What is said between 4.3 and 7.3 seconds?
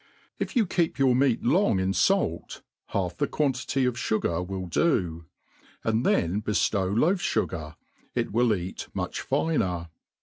will ^ do^ and then beftow loaf